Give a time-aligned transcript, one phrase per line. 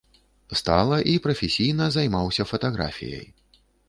[0.59, 3.27] Стала і прафесійна займаўся фатаграфіяй.